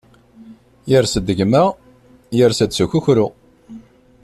Yers-d 0.89 1.27
gma, 1.37 1.63
yers-d 2.37 2.71
s 2.77 2.79
ukukru. 2.85 3.27